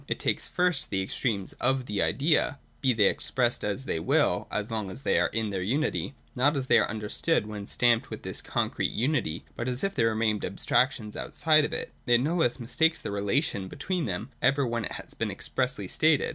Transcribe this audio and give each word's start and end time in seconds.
It 0.07 0.17
takes 0.19 0.49
fir^l 0.49 0.89
the 0.89 1.03
extremes 1.03 1.53
of 1.61 1.85
the 1.85 2.01
Idea 2.01 2.57
(be 2.81 2.91
they 2.91 3.03
exjiressed 3.13 3.63
as 3.63 3.85
they 3.85 3.99
will, 3.99 4.47
so 4.51 4.63
long 4.71 4.89
as 4.89 5.03
they 5.03 5.19
arc 5.19 5.35
in 5.35 5.51
their 5.51 5.61
unity), 5.61 6.15
not 6.35 6.57
as 6.57 6.65
they 6.65 6.79
are 6.79 6.89
understood 6.89 7.45
when 7.45 7.67
stamped 7.67 8.09
with 8.09 8.23
this 8.23 8.41
concrete 8.41 8.89
unity, 8.89 9.45
but 9.55 9.67
as 9.67 9.83
if 9.83 9.93
they 9.93 10.03
remained 10.05 10.43
abstractions 10.43 11.15
outside 11.15 11.65
of 11.65 11.73
it. 11.73 11.91
It 12.07 12.19
no 12.19 12.35
less 12.35 12.59
mistakes 12.59 12.97
the 12.97 13.11
relation 13.11 13.67
between 13.67 14.05
them, 14.05 14.31
even 14.43 14.71
when 14.71 14.85
it 14.85 14.93
has 14.93 15.13
been 15.13 15.29
expressly 15.29 15.87
stated. 15.87 16.29